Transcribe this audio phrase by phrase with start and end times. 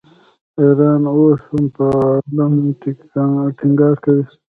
[0.59, 2.53] ایران اوس هم په علم
[3.57, 4.23] ټینګار کوي.